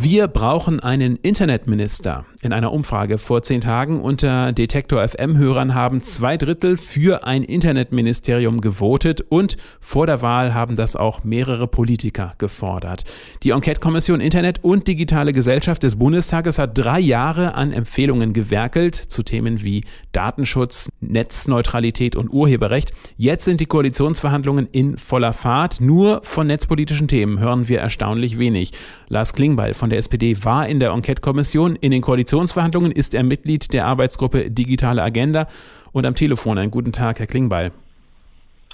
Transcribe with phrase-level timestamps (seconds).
[0.00, 2.24] Wir brauchen einen Internetminister.
[2.40, 8.60] In einer Umfrage vor zehn Tagen unter Detektor FM-Hörern haben zwei Drittel für ein Internetministerium
[8.60, 13.02] gewotet und vor der Wahl haben das auch mehrere Politiker gefordert.
[13.42, 19.24] Die Enquete-Kommission Internet und digitale Gesellschaft des Bundestages hat drei Jahre an Empfehlungen gewerkelt zu
[19.24, 22.92] Themen wie Datenschutz, Netzneutralität und Urheberrecht.
[23.16, 25.80] Jetzt sind die Koalitionsverhandlungen in voller Fahrt.
[25.80, 28.70] Nur von netzpolitischen Themen hören wir erstaunlich wenig.
[29.08, 33.22] Lars Klingbeil von der SPD war in der Enquete-Kommission in den Koalitions Koalitionsverhandlungen ist er
[33.22, 35.46] Mitglied der Arbeitsgruppe Digitale Agenda
[35.92, 37.72] und am Telefon einen guten Tag, Herr Klingbeil.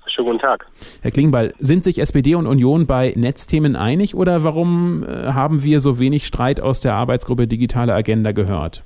[0.06, 0.66] Schönen guten Tag.
[1.02, 5.80] Herr Klingbeil, sind sich SPD und Union bei Netzthemen einig oder warum äh, haben wir
[5.80, 8.82] so wenig Streit aus der Arbeitsgruppe Digitale Agenda gehört?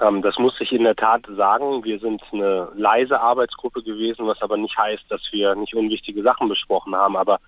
[0.00, 1.82] Ähm, das muss ich in der Tat sagen.
[1.84, 6.48] Wir sind eine leise Arbeitsgruppe gewesen, was aber nicht heißt, dass wir nicht unwichtige Sachen
[6.48, 7.16] besprochen haben.
[7.16, 7.38] Aber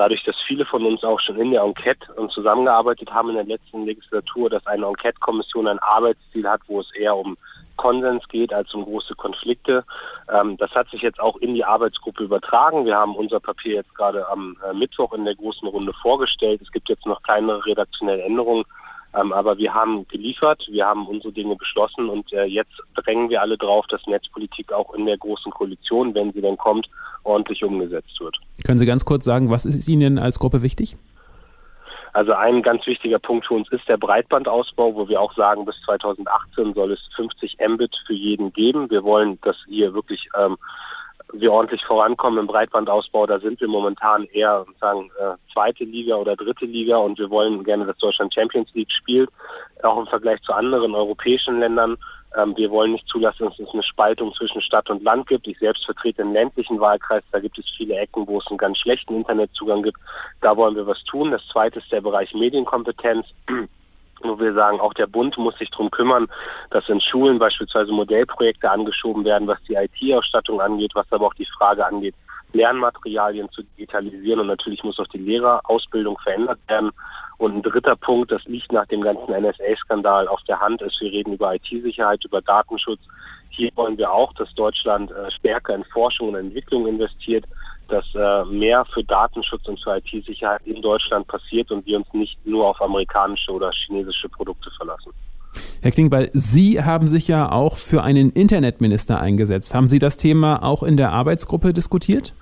[0.00, 3.84] dadurch, dass viele von uns auch schon in der Enquete zusammengearbeitet haben in der letzten
[3.84, 7.36] Legislatur, dass eine Enquete-Kommission ein Arbeitsziel hat, wo es eher um
[7.76, 9.84] Konsens geht als um große Konflikte.
[10.32, 12.86] Ähm, das hat sich jetzt auch in die Arbeitsgruppe übertragen.
[12.86, 16.62] Wir haben unser Papier jetzt gerade am äh, Mittwoch in der großen Runde vorgestellt.
[16.62, 18.64] Es gibt jetzt noch kleinere redaktionelle Änderungen.
[19.14, 23.40] Ähm, aber wir haben geliefert, wir haben unsere Dinge beschlossen und äh, jetzt drängen wir
[23.40, 26.88] alle drauf, dass Netzpolitik auch in der großen Koalition, wenn sie denn kommt,
[27.24, 28.38] ordentlich umgesetzt wird.
[28.64, 30.96] Können Sie ganz kurz sagen, was ist Ihnen als Gruppe wichtig?
[32.12, 35.76] Also ein ganz wichtiger Punkt für uns ist der Breitbandausbau, wo wir auch sagen, bis
[35.84, 38.90] 2018 soll es 50 Mbit für jeden geben.
[38.90, 40.56] Wir wollen, dass hier wirklich ähm,
[41.32, 43.26] wir ordentlich vorankommen im Breitbandausbau.
[43.26, 47.64] Da sind wir momentan eher sagen, äh, zweite Liga oder dritte Liga und wir wollen
[47.64, 49.30] gerne, dass Deutschland Champions League spielt,
[49.82, 51.96] auch im Vergleich zu anderen europäischen Ländern.
[52.36, 55.46] Ähm, wir wollen nicht zulassen, dass es eine Spaltung zwischen Stadt und Land gibt.
[55.46, 58.78] Ich selbst vertrete einen ländlichen Wahlkreis, da gibt es viele Ecken, wo es einen ganz
[58.78, 59.98] schlechten Internetzugang gibt.
[60.40, 61.30] Da wollen wir was tun.
[61.30, 63.26] Das zweite ist der Bereich Medienkompetenz
[64.22, 66.28] wo wir sagen, auch der Bund muss sich darum kümmern,
[66.70, 71.48] dass in Schulen beispielsweise Modellprojekte angeschoben werden, was die IT-Ausstattung angeht, was aber auch die
[71.58, 72.14] Frage angeht,
[72.52, 76.90] Lernmaterialien zu digitalisieren und natürlich muss auch die Lehrerausbildung verändert werden.
[77.38, 81.10] Und ein dritter Punkt, das liegt nach dem ganzen NSA-Skandal auf der Hand, ist, wir
[81.10, 83.00] reden über IT-Sicherheit, über Datenschutz.
[83.50, 87.44] Hier wollen wir auch, dass Deutschland äh, stärker in Forschung und Entwicklung investiert,
[87.90, 92.38] dass äh, mehr für Datenschutz und für IT-Sicherheit in Deutschland passiert und wir uns nicht
[92.46, 95.12] nur auf amerikanische oder chinesische Produkte verlassen.
[95.82, 99.74] Herr Klingbeil, Sie haben sich ja auch für einen Internetminister eingesetzt.
[99.74, 102.32] Haben Sie das Thema auch in der Arbeitsgruppe diskutiert?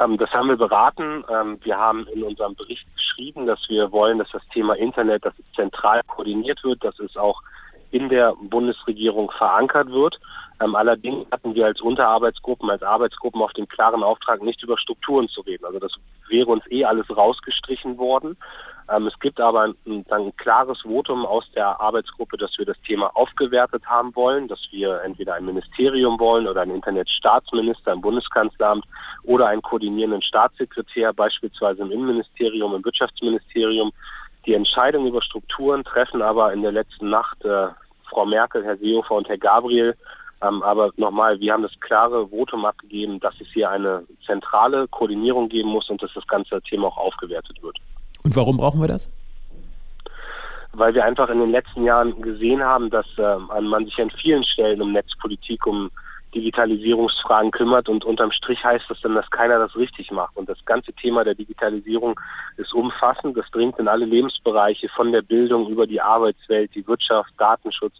[0.00, 1.24] Ähm, das haben wir beraten.
[1.28, 5.34] Ähm, wir haben in unserem Bericht geschrieben, dass wir wollen, dass das Thema Internet, dass
[5.56, 7.42] zentral koordiniert wird, dass es auch
[7.90, 10.18] in der Bundesregierung verankert wird.
[10.60, 15.28] Ähm, allerdings hatten wir als Unterarbeitsgruppen, als Arbeitsgruppen auf den klaren Auftrag, nicht über Strukturen
[15.28, 15.64] zu reden.
[15.64, 15.92] Also das
[16.28, 18.36] wäre uns eh alles rausgestrichen worden.
[18.90, 23.14] Ähm, es gibt aber ein, ein, klares Votum aus der Arbeitsgruppe, dass wir das Thema
[23.14, 28.84] aufgewertet haben wollen, dass wir entweder ein Ministerium wollen oder ein Internetstaatsminister im Bundeskanzleramt
[29.24, 33.92] oder einen koordinierenden Staatssekretär, beispielsweise im Innenministerium, im Wirtschaftsministerium.
[34.48, 37.68] Die Entscheidung über Strukturen treffen aber in der letzten Nacht äh,
[38.10, 39.94] Frau Merkel, Herr Seehofer und Herr Gabriel
[40.40, 45.48] ähm, aber nochmal, wir haben das klare Votum abgegeben, dass es hier eine zentrale Koordinierung
[45.48, 47.76] geben muss und dass das ganze Thema auch aufgewertet wird.
[48.22, 49.08] Und warum brauchen wir das?
[50.72, 54.44] Weil wir einfach in den letzten Jahren gesehen haben, dass äh, man sich an vielen
[54.44, 55.90] Stellen um Netzpolitik, um
[56.34, 60.36] Digitalisierungsfragen kümmert und unterm Strich heißt das dann, dass keiner das richtig macht.
[60.36, 62.18] Und das ganze Thema der Digitalisierung
[62.56, 67.32] ist umfassend, das dringt in alle Lebensbereiche von der Bildung über die Arbeitswelt, die Wirtschaft,
[67.38, 67.94] Datenschutz,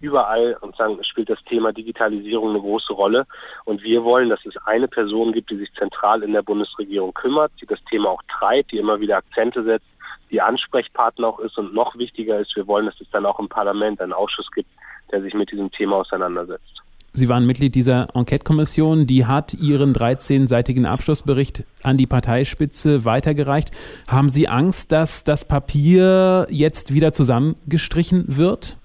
[0.00, 3.26] überall und sagen, spielt das Thema Digitalisierung eine große Rolle.
[3.64, 7.52] Und wir wollen, dass es eine Person gibt, die sich zentral in der Bundesregierung kümmert,
[7.60, 9.86] die das Thema auch treibt, die immer wieder Akzente setzt,
[10.30, 11.56] die Ansprechpartner auch ist.
[11.58, 14.70] Und noch wichtiger ist, wir wollen, dass es dann auch im Parlament einen Ausschuss gibt,
[15.10, 16.82] der sich mit diesem Thema auseinandersetzt.
[17.16, 23.70] Sie waren Mitglied dieser Enquete-Kommission, die hat Ihren 13-seitigen Abschlussbericht an die Parteispitze weitergereicht.
[24.08, 28.76] Haben Sie Angst, dass das Papier jetzt wieder zusammengestrichen wird?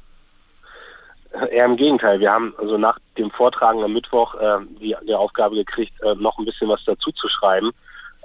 [1.50, 2.20] Eher im Gegenteil.
[2.20, 6.38] Wir haben also nach dem Vortragen am Mittwoch äh, die, die Aufgabe gekriegt, äh, noch
[6.38, 7.72] ein bisschen was dazu zu schreiben,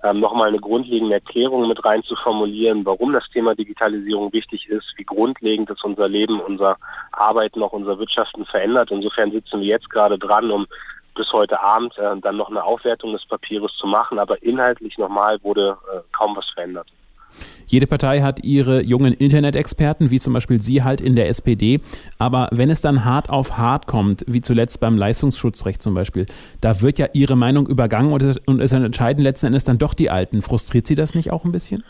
[0.05, 4.85] ähm, nochmal eine grundlegende Erklärung mit rein zu formulieren, warum das Thema Digitalisierung wichtig ist,
[4.97, 6.77] wie grundlegend es unser Leben, unser
[7.13, 8.91] Arbeiten, auch unser Wirtschaften verändert.
[8.91, 10.67] Insofern sitzen wir jetzt gerade dran, um
[11.15, 15.39] bis heute Abend äh, dann noch eine Aufwertung des Papieres zu machen, aber inhaltlich nochmal
[15.43, 16.89] wurde äh, kaum was verändert.
[17.67, 21.81] Jede Partei hat ihre jungen Internet-Experten, wie zum Beispiel Sie halt in der SPD.
[22.19, 26.27] Aber wenn es dann hart auf hart kommt, wie zuletzt beim Leistungsschutzrecht zum Beispiel,
[26.61, 28.23] da wird ja Ihre Meinung übergangen und
[28.61, 30.43] es, entscheiden letzten Endes dann doch die Alten.
[30.43, 31.85] Frustriert Sie das nicht auch ein bisschen?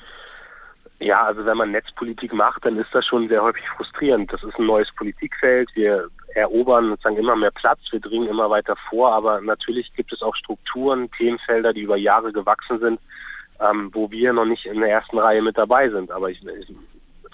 [1.00, 4.32] Ja, also wenn man Netzpolitik macht, dann ist das schon sehr häufig frustrierend.
[4.32, 5.68] Das ist ein neues Politikfeld.
[5.74, 10.22] Wir erobern sozusagen immer mehr Platz, wir dringen immer weiter vor, aber natürlich gibt es
[10.22, 13.00] auch Strukturen, Themenfelder, die über Jahre gewachsen sind,
[13.60, 16.10] ähm, wo wir noch nicht in der ersten Reihe mit dabei sind.
[16.10, 16.40] Aber ich,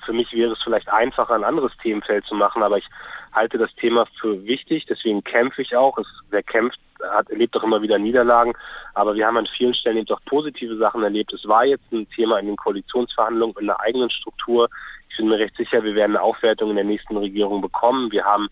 [0.05, 2.89] für mich wäre es vielleicht einfacher, ein anderes Themenfeld zu machen, aber ich
[3.33, 5.97] halte das Thema für wichtig, deswegen kämpfe ich auch.
[5.99, 6.81] Es, wer kämpft,
[7.13, 8.53] hat, erlebt doch immer wieder Niederlagen,
[8.95, 11.33] aber wir haben an vielen Stellen eben doch positive Sachen erlebt.
[11.33, 14.69] Es war jetzt ein Thema in den Koalitionsverhandlungen in der eigenen Struktur.
[15.09, 18.11] Ich bin mir recht sicher, wir werden eine Aufwertung in der nächsten Regierung bekommen.
[18.13, 18.49] Wir haben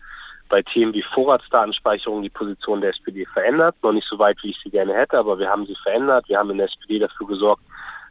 [0.49, 3.75] bei Themen wie Vorratsdatenspeicherung die Position der SPD verändert.
[3.81, 6.27] Noch nicht so weit, wie ich sie gerne hätte, aber wir haben sie verändert.
[6.27, 7.61] Wir haben in der SPD dafür gesorgt,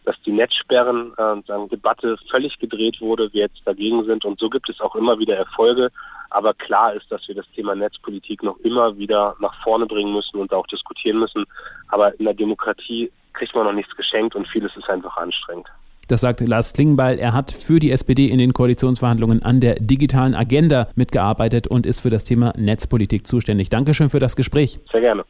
[0.05, 4.25] dass die Netzsperren äh, Debatte völlig gedreht wurde, wir jetzt dagegen sind.
[4.25, 5.91] Und so gibt es auch immer wieder Erfolge.
[6.31, 10.39] Aber klar ist, dass wir das Thema Netzpolitik noch immer wieder nach vorne bringen müssen
[10.39, 11.45] und auch diskutieren müssen.
[11.89, 15.69] Aber in der Demokratie kriegt man noch nichts geschenkt und vieles ist einfach anstrengend.
[16.09, 17.19] Das sagt Lars Klingenbeil.
[17.19, 22.01] Er hat für die SPD in den Koalitionsverhandlungen an der digitalen Agenda mitgearbeitet und ist
[22.01, 23.69] für das Thema Netzpolitik zuständig.
[23.69, 24.81] Dankeschön für das Gespräch.
[24.91, 25.25] Sehr gerne.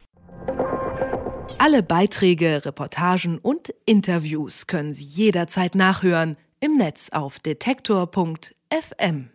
[1.57, 9.29] Alle Beiträge, Reportagen und Interviews können Sie jederzeit nachhören im Netz auf detektor.fm.